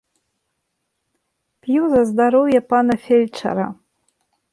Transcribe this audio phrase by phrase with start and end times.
[1.67, 3.67] П'ю за здароўе пана фельчара.